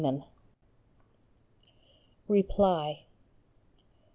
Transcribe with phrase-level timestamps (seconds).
[2.27, 3.05] REPLY.